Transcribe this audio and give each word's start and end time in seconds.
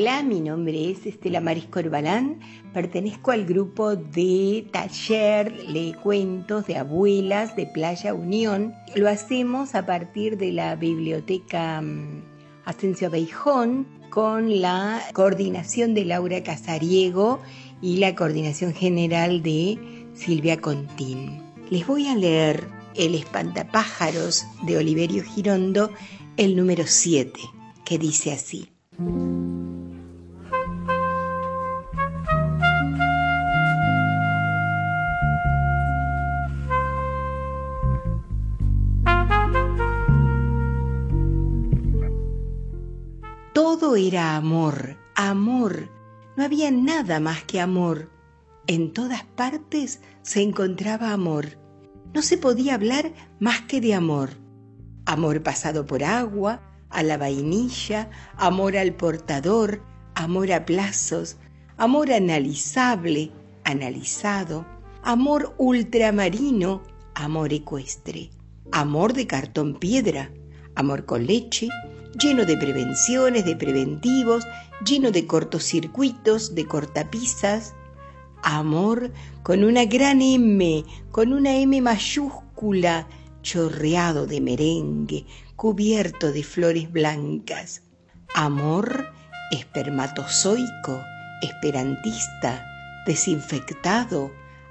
Hola, 0.00 0.22
mi 0.22 0.40
nombre 0.40 0.90
es 0.90 1.04
Estela 1.04 1.42
Maris 1.42 1.66
Corbalán, 1.66 2.40
pertenezco 2.72 3.32
al 3.32 3.44
grupo 3.44 3.96
de 3.96 4.66
taller 4.72 5.66
de 5.66 5.94
cuentos 6.02 6.66
de 6.66 6.78
abuelas 6.78 7.54
de 7.54 7.66
Playa 7.66 8.14
Unión. 8.14 8.72
Lo 8.94 9.10
hacemos 9.10 9.74
a 9.74 9.84
partir 9.84 10.38
de 10.38 10.52
la 10.52 10.74
biblioteca 10.74 11.82
mm, 11.82 12.22
Asensio 12.64 13.10
Beijón 13.10 13.86
con 14.08 14.62
la 14.62 15.02
coordinación 15.12 15.92
de 15.92 16.06
Laura 16.06 16.42
Casariego 16.42 17.38
y 17.82 17.98
la 17.98 18.14
coordinación 18.14 18.72
general 18.72 19.42
de 19.42 19.78
Silvia 20.14 20.62
Contín. 20.62 21.42
Les 21.68 21.86
voy 21.86 22.08
a 22.08 22.14
leer 22.14 22.66
El 22.96 23.14
espantapájaros 23.14 24.46
de 24.62 24.78
Oliverio 24.78 25.22
Girondo, 25.24 25.90
el 26.38 26.56
número 26.56 26.84
7, 26.86 27.38
que 27.84 27.98
dice 27.98 28.32
así. 28.32 28.70
Todo 43.62 43.94
era 43.94 44.36
amor, 44.36 44.96
amor. 45.14 45.90
No 46.34 46.44
había 46.44 46.70
nada 46.70 47.20
más 47.20 47.44
que 47.44 47.60
amor. 47.60 48.10
En 48.66 48.94
todas 48.94 49.22
partes 49.22 50.00
se 50.22 50.40
encontraba 50.40 51.12
amor. 51.12 51.58
No 52.14 52.22
se 52.22 52.38
podía 52.38 52.74
hablar 52.74 53.12
más 53.38 53.60
que 53.60 53.82
de 53.82 53.92
amor. 53.92 54.30
Amor 55.04 55.42
pasado 55.42 55.84
por 55.84 56.02
agua, 56.02 56.62
a 56.88 57.02
la 57.02 57.18
vainilla, 57.18 58.08
amor 58.38 58.78
al 58.78 58.94
portador, 58.94 59.82
amor 60.14 60.52
a 60.52 60.64
plazos, 60.64 61.36
amor 61.76 62.12
analizable, 62.12 63.30
analizado, 63.64 64.64
amor 65.02 65.54
ultramarino, 65.58 66.82
amor 67.14 67.52
ecuestre, 67.52 68.30
amor 68.72 69.12
de 69.12 69.26
cartón 69.26 69.74
piedra, 69.78 70.32
amor 70.76 71.04
con 71.04 71.26
leche, 71.26 71.68
lleno 72.18 72.44
de 72.44 72.56
prevenciones, 72.56 73.44
de 73.44 73.56
preventivos, 73.56 74.46
lleno 74.84 75.10
de 75.10 75.26
cortocircuitos, 75.26 76.54
de 76.54 76.66
cortapisas. 76.66 77.74
Amor 78.42 79.12
con 79.42 79.64
una 79.64 79.84
gran 79.84 80.22
M, 80.22 80.84
con 81.10 81.32
una 81.32 81.56
M 81.56 81.80
mayúscula, 81.80 83.06
chorreado 83.42 84.26
de 84.26 84.40
merengue, 84.40 85.26
cubierto 85.56 86.32
de 86.32 86.42
flores 86.42 86.90
blancas. 86.90 87.82
Amor 88.34 89.06
espermatozoico, 89.50 91.02
esperantista, 91.42 92.64
desinfectado, 93.06 94.30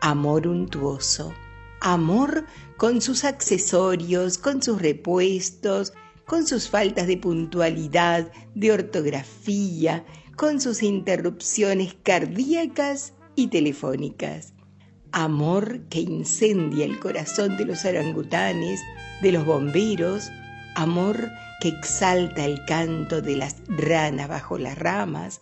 amor 0.00 0.46
untuoso. 0.46 1.34
Amor 1.80 2.44
con 2.76 3.00
sus 3.00 3.24
accesorios, 3.24 4.36
con 4.38 4.62
sus 4.62 4.80
repuestos, 4.80 5.94
con 6.30 6.46
sus 6.46 6.68
faltas 6.68 7.08
de 7.08 7.16
puntualidad, 7.16 8.30
de 8.54 8.70
ortografía, 8.70 10.04
con 10.36 10.60
sus 10.60 10.80
interrupciones 10.80 11.96
cardíacas 12.04 13.14
y 13.34 13.48
telefónicas. 13.48 14.54
Amor 15.10 15.80
que 15.88 15.98
incendia 15.98 16.84
el 16.84 17.00
corazón 17.00 17.56
de 17.56 17.64
los 17.64 17.84
orangutanes, 17.84 18.80
de 19.22 19.32
los 19.32 19.44
bomberos, 19.44 20.30
amor 20.76 21.32
que 21.60 21.70
exalta 21.70 22.44
el 22.44 22.64
canto 22.64 23.20
de 23.20 23.34
las 23.34 23.56
ranas 23.66 24.28
bajo 24.28 24.56
las 24.56 24.78
ramas, 24.78 25.40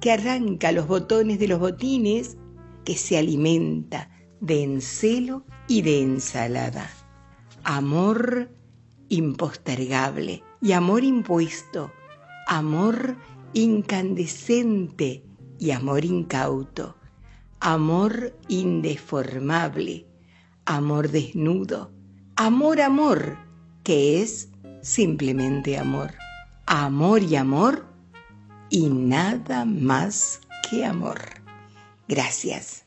que 0.00 0.12
arranca 0.12 0.72
los 0.72 0.86
botones 0.86 1.40
de 1.40 1.48
los 1.48 1.58
botines, 1.58 2.38
que 2.86 2.96
se 2.96 3.18
alimenta 3.18 4.08
de 4.40 4.62
encelo 4.62 5.44
y 5.68 5.82
de 5.82 6.00
ensalada. 6.00 6.88
Amor 7.64 8.61
impostergable 9.12 10.42
y 10.62 10.72
amor 10.72 11.04
impuesto, 11.04 11.92
amor 12.46 13.16
incandescente 13.52 15.22
y 15.58 15.70
amor 15.72 16.06
incauto, 16.06 16.96
amor 17.60 18.34
indeformable, 18.48 20.06
amor 20.64 21.10
desnudo, 21.10 21.92
amor, 22.36 22.80
amor, 22.80 23.36
que 23.84 24.22
es 24.22 24.48
simplemente 24.80 25.76
amor, 25.76 26.14
amor 26.64 27.22
y 27.22 27.36
amor 27.36 27.84
y 28.70 28.88
nada 28.88 29.66
más 29.66 30.40
que 30.70 30.86
amor. 30.86 31.20
Gracias. 32.08 32.86